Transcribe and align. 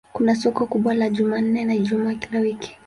Kuna 0.13 0.35
soko 0.35 0.65
kubwa 0.67 0.93
la 0.93 1.09
Jumanne 1.09 1.65
na 1.65 1.73
Ijumaa 1.75 2.13
kila 2.13 2.39
wiki. 2.39 2.77